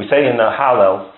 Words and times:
we 0.00 0.08
say 0.08 0.24
in 0.24 0.40
the 0.40 0.48
Hallel, 0.48 1.12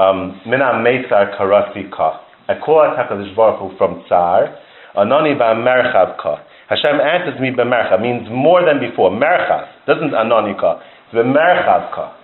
um, 0.00 0.40
Mina 0.48 0.80
Meitzar 0.80 1.36
Karasi 1.36 1.92
Ka. 1.92 2.24
I 2.48 2.56
call 2.56 2.80
out 2.80 2.96
HaKadosh 2.96 3.36
Baruch 3.36 3.60
Hu 3.60 3.76
from 3.76 4.00
Tsar, 4.08 4.48
Anoni 4.96 5.36
Ba'merchav. 5.36 6.16
Hashem 6.72 6.96
answers 7.04 7.36
me 7.36 7.52
B'merchav, 7.52 8.00
means 8.00 8.24
more 8.32 8.64
than 8.64 8.80
before. 8.80 9.12
Merchav, 9.12 9.68
doesn't 9.84 10.16
Anoni 10.16 10.56
Ka. 10.58 10.80
It's 10.80 11.12
B'merchav 11.12 11.92
Ka. 11.92 12.16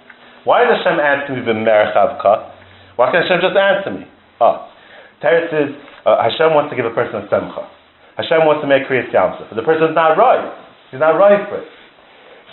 Why 0.49 0.65
does 0.65 0.81
Hashem 0.81 0.97
answer 0.97 1.37
me 1.37 1.45
B'merchav 1.45 2.17
Ka? 2.17 2.49
Why 2.97 3.13
can't 3.13 3.29
Hashem 3.29 3.45
just 3.45 3.53
answer 3.53 3.93
me? 3.93 4.09
Ah. 4.41 4.73
Teretz 5.21 5.53
is, 5.53 5.77
uh, 6.09 6.17
Hashem 6.25 6.57
wants 6.57 6.73
to 6.73 6.77
give 6.81 6.89
a 6.89 6.97
person 6.97 7.21
a 7.21 7.29
semcha. 7.29 7.69
Hashem 8.17 8.49
wants 8.49 8.65
to 8.65 8.69
make 8.73 8.89
Kriyas 8.89 9.13
Yamsuf. 9.13 9.53
But 9.53 9.57
the 9.61 9.69
person's 9.69 9.93
not 9.93 10.17
right. 10.17 10.49
He's 10.91 11.01
not 11.01 11.21
right 11.21 11.45
for 11.45 11.61
it. 11.61 11.69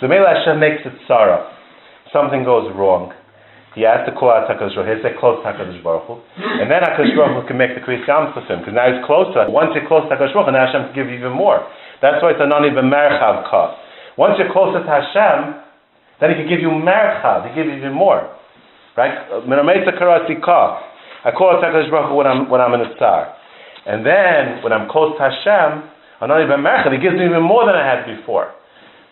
So 0.00 0.06
maybe 0.06 0.28
Hashem 0.28 0.60
makes 0.60 0.84
it 0.84 0.92
sorrow. 1.08 1.55
Something 2.16 2.48
goes 2.48 2.72
wrong. 2.72 3.12
He 3.76 3.84
has 3.84 4.08
to 4.08 4.12
call 4.16 4.32
out 4.32 4.48
HaKadosh 4.48 4.72
Baruch 4.72 4.88
Hu. 4.88 4.88
He 4.88 4.92
has 4.96 5.04
to 5.04 5.12
close 5.20 5.36
to 5.44 5.52
HaKadosh 5.52 5.84
Baruch 5.84 6.08
Hu. 6.08 6.16
And 6.40 6.72
then 6.72 6.80
HaKadosh 6.80 7.12
Baruch 7.12 7.36
Hu 7.36 7.40
can 7.44 7.60
make 7.60 7.76
the 7.76 7.84
Kriyas 7.84 8.08
Yamsuf 8.08 8.48
him. 8.48 8.64
Because 8.64 8.72
now 8.72 8.88
he's 8.88 9.04
close 9.04 9.28
to. 9.36 9.52
Once 9.52 9.76
you're 9.76 9.84
close 9.84 10.08
to 10.08 10.16
HaKadosh 10.16 10.32
Baruch 10.32 10.48
Hu, 10.48 10.56
now 10.56 10.64
Hashem 10.64 10.88
can 10.88 10.94
give 10.96 11.12
you 11.12 11.20
even 11.20 11.36
more. 11.36 11.60
That's 12.00 12.24
why 12.24 12.32
it's 12.32 12.40
a 12.40 12.48
nani 12.48 12.72
b'merchav 12.72 13.52
ka. 13.52 13.76
Once 14.16 14.40
you're 14.40 14.48
closer 14.48 14.80
to 14.80 14.88
Hashem, 14.88 15.60
then 16.24 16.32
he 16.32 16.40
can 16.40 16.48
give 16.48 16.64
you 16.64 16.72
merchav. 16.72 17.44
He 17.44 17.52
can 17.52 17.56
give 17.60 17.68
you 17.68 17.76
even 17.84 17.92
more. 17.92 18.24
Right? 18.96 19.12
Minameitza 19.44 19.92
karasi 20.00 20.40
ka. 20.40 20.80
I 21.28 21.36
call 21.36 21.52
it 21.52 21.60
HaKadosh 21.60 21.92
Baruch 21.92 22.08
Hu 22.08 22.16
when 22.16 22.24
I'm, 22.24 22.48
when 22.48 22.64
I'm 22.64 22.72
in 22.80 22.80
a 22.80 22.96
tsar. 22.96 23.36
And 23.84 24.08
then, 24.08 24.64
when 24.64 24.72
I'm 24.72 24.88
close 24.88 25.12
to 25.14 25.20
Hashem, 25.20 26.24
Anani 26.24 26.48
B'merchav, 26.48 26.96
He 26.96 27.00
gives 27.04 27.20
me 27.20 27.28
even 27.28 27.44
more 27.44 27.68
than 27.68 27.76
I 27.76 27.84
had 27.84 28.08
before. 28.08 28.56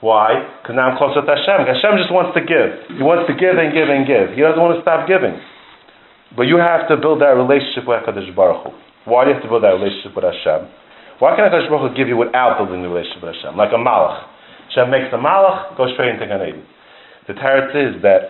Why? 0.05 0.37
Because 0.61 0.77
now 0.77 0.93
I'm 0.93 1.01
closer 1.01 1.25
to 1.25 1.33
Hashem. 1.33 1.65
Hashem 1.65 1.97
just 1.97 2.13
wants 2.13 2.37
to 2.37 2.45
give. 2.45 2.93
He 2.93 3.01
wants 3.01 3.25
to 3.25 3.33
give 3.33 3.57
and 3.57 3.73
give 3.73 3.89
and 3.89 4.05
give. 4.05 4.37
He 4.37 4.45
doesn't 4.45 4.61
want 4.61 4.77
to 4.77 4.85
stop 4.85 5.09
giving. 5.09 5.33
But 6.37 6.45
you 6.45 6.61
have 6.61 6.85
to 6.93 7.01
build 7.01 7.25
that 7.25 7.33
relationship 7.33 7.89
with 7.89 8.05
HaKadosh 8.05 8.29
Baruch 8.37 8.69
Hu. 8.69 8.71
Why 9.09 9.25
do 9.25 9.33
you 9.33 9.41
have 9.41 9.45
to 9.49 9.49
build 9.49 9.65
that 9.65 9.73
relationship 9.73 10.13
with 10.13 10.29
Hashem? 10.29 10.69
Why 11.25 11.33
can 11.33 11.49
HaKadosh 11.49 11.73
Baruch 11.73 11.89
Hu 11.89 11.97
give 11.97 12.13
you 12.13 12.21
without 12.21 12.61
building 12.61 12.85
the 12.85 12.93
relationship 12.93 13.25
with 13.25 13.33
Hashem? 13.33 13.57
Like 13.57 13.73
a 13.73 13.81
malach. 13.81 14.29
Hashem 14.69 14.93
makes 14.93 15.09
a 15.09 15.17
malach, 15.17 15.73
goes 15.81 15.97
straight 15.97 16.21
into 16.21 16.29
Gan 16.29 16.45
Eden. 16.53 16.69
The 17.25 17.41
teretz 17.41 17.73
is 17.73 17.97
that 18.05 18.29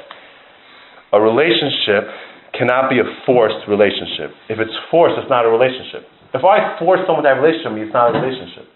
a 1.10 1.18
relationship 1.18 2.06
cannot 2.54 2.86
be 2.86 3.02
a 3.02 3.08
forced 3.26 3.66
relationship. 3.66 4.30
If 4.46 4.62
it's 4.62 4.78
forced, 4.94 5.18
it's 5.18 5.26
not 5.26 5.42
a 5.42 5.50
relationship. 5.50 6.06
If 6.38 6.46
I 6.46 6.78
force 6.78 7.02
someone 7.02 7.26
to 7.26 7.34
have 7.34 7.38
a 7.38 7.42
relationship 7.42 7.74
with 7.74 7.82
me, 7.82 7.90
it's 7.90 7.96
not 7.98 8.14
a 8.14 8.22
relationship. 8.22 8.70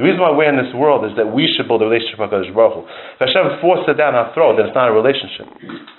The 0.00 0.08
reason 0.08 0.24
why 0.24 0.32
we're 0.32 0.48
in 0.48 0.56
this 0.56 0.72
world 0.72 1.04
is 1.04 1.12
that 1.20 1.28
we 1.28 1.44
should 1.44 1.68
build 1.68 1.84
a 1.84 1.84
relationship 1.84 2.24
with 2.24 2.32
HaKadosh 2.32 2.56
Baruch 2.56 2.72
Hu. 2.72 2.82
If 2.88 3.20
Hashem 3.20 3.60
forced 3.60 3.84
it 3.84 4.00
down 4.00 4.16
our 4.16 4.32
throat, 4.32 4.56
then 4.56 4.64
it's 4.64 4.72
not 4.72 4.88
a 4.88 4.96
relationship. 4.96 5.44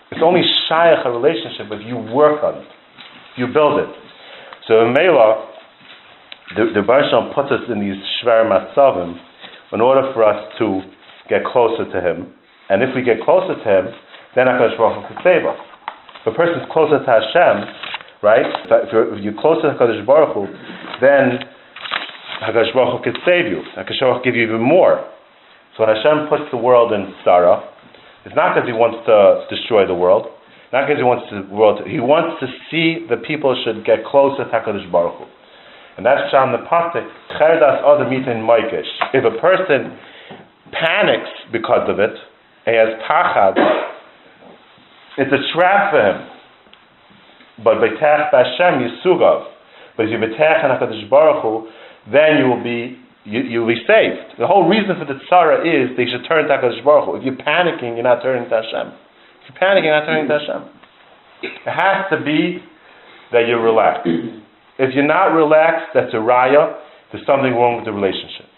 It's 0.09 0.25
only 0.25 0.41
shaykh 0.65 1.05
a 1.05 1.13
relationship 1.13 1.69
if 1.69 1.85
you 1.85 2.01
work 2.09 2.41
on 2.41 2.65
it, 2.65 2.67
you 3.37 3.45
build 3.45 3.77
it. 3.77 3.93
So 4.65 4.89
in 4.89 4.97
Mela, 4.97 5.45
the, 6.57 6.73
the 6.73 6.81
Baruch 6.81 7.13
puts 7.37 7.53
us 7.53 7.61
in 7.69 7.77
these 7.77 7.93
shver 8.17 8.49
matzavim 8.49 9.21
in 9.69 9.85
order 9.85 10.09
for 10.17 10.25
us 10.25 10.49
to 10.57 10.81
get 11.29 11.45
closer 11.45 11.85
to 11.85 11.99
Him. 12.01 12.33
And 12.73 12.81
if 12.81 12.97
we 12.97 13.05
get 13.05 13.21
closer 13.21 13.53
to 13.53 13.67
Him, 13.69 13.85
then 14.33 14.49
HaKadosh 14.49 14.81
Baruch 14.81 14.97
Hu 14.97 15.13
can 15.13 15.21
save 15.21 15.45
us. 15.45 15.61
If 16.25 16.33
a 16.33 16.35
person's 16.35 16.65
closer 16.73 16.97
to 16.97 17.05
Hashem, 17.05 17.69
right? 18.25 18.49
If 18.65 18.89
you're, 18.89 19.13
if 19.13 19.21
you're 19.21 19.37
closer 19.37 19.69
to 19.69 19.77
HaKadosh 19.77 20.01
Baruch 20.09 20.33
Hu, 20.33 20.49
then 20.97 21.45
HaKadosh 22.41 22.73
Baruch 22.73 22.97
Hu 22.97 23.11
could 23.11 23.21
save 23.25 23.45
you. 23.45 23.61
HaKadosh 23.77 23.99
Baruch 24.01 24.17
Hu 24.17 24.23
give 24.25 24.35
you 24.35 24.43
even 24.43 24.61
more. 24.61 25.05
So 25.77 25.85
when 25.85 25.95
Hashem 25.95 26.27
puts 26.27 26.49
the 26.51 26.57
world 26.57 26.91
in 26.91 27.13
tzara, 27.23 27.63
it's 28.25 28.35
not 28.35 28.55
because 28.55 28.67
He 28.67 28.73
wants 28.73 29.05
to 29.05 29.45
destroy 29.53 29.85
the 29.85 29.93
world, 29.93 30.27
not 30.73 30.87
because 30.87 30.97
He 30.97 31.05
wants 31.05 31.29
the 31.29 31.45
world. 31.53 31.79
To, 31.79 31.89
he 31.89 31.99
wants 31.99 32.41
to 32.41 32.47
see 32.69 33.05
the 33.05 33.17
people 33.21 33.53
should 33.63 33.85
get 33.85 34.03
close 34.03 34.37
to 34.37 34.45
HaKadosh 34.49 34.91
Baruch 34.91 35.21
Hu. 35.21 35.25
And 35.97 36.05
that's 36.05 36.31
Sham 36.31 36.51
the 36.51 36.65
Pasuk, 36.65 37.05
Cherdas 37.37 37.83
Odom 37.85 38.09
Yitein 38.09 38.41
Moikesh. 38.41 38.89
If 39.13 39.21
a 39.21 39.37
person 39.39 39.97
panics 40.71 41.29
because 41.51 41.87
of 41.89 41.99
it, 41.99 42.15
he 42.65 42.71
has 42.71 42.89
pachad, 43.05 43.53
it's 45.17 45.31
a 45.31 45.41
trap 45.53 45.91
for 45.91 46.01
him. 46.01 46.27
But 47.63 47.75
Betech 47.77 48.31
Bashem 48.33 48.81
Yisugov. 48.81 49.45
But 49.97 50.05
if 50.05 50.11
you 50.11 50.17
Betech 50.17 50.65
and 50.65 50.73
HaKadosh 50.79 51.09
Baruch 51.09 51.43
Hu, 51.43 51.67
then 52.09 52.37
you 52.39 52.45
will 52.47 52.63
be 52.63 52.97
you, 53.23 53.41
you'll 53.41 53.67
be 53.67 53.77
saved. 53.85 54.39
The 54.39 54.47
whole 54.47 54.67
reason 54.67 54.97
for 54.97 55.05
the 55.05 55.19
tzara 55.29 55.61
is 55.61 55.95
they 55.95 56.09
should 56.09 56.25
turn 56.27 56.47
to 56.47 56.57
HaKadosh 56.57 56.83
Baruch 56.83 57.05
Hu. 57.05 57.15
If 57.17 57.23
you're 57.23 57.37
panicking, 57.37 57.93
you're 57.93 58.03
not 58.03 58.23
turning 58.23 58.49
to 58.49 58.55
Hashem. 58.55 58.93
If 59.45 59.53
you're 59.53 59.61
panicking, 59.61 59.85
you're 59.85 59.99
not 59.99 60.05
turning 60.05 60.27
to 60.27 60.39
Hashem. 60.39 60.61
It 61.43 61.69
has 61.69 62.09
to 62.09 62.25
be 62.25 62.63
that 63.31 63.47
you're 63.47 63.61
relaxed. 63.61 64.09
If 64.79 64.95
you're 64.95 65.05
not 65.05 65.33
relaxed, 65.37 65.93
that's 65.93 66.13
a 66.13 66.17
raya. 66.17 66.81
There's 67.11 67.25
something 67.25 67.53
wrong 67.53 67.77
with 67.77 67.85
the 67.85 67.91
relationship. 67.91 68.50